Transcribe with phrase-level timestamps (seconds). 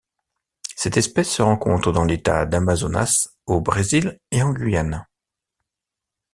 [0.75, 5.05] Cette espèce se rencontre dans l'État d'Amazonas au Brésil et en Guyane.